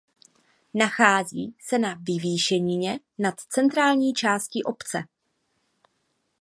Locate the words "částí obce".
4.13-5.03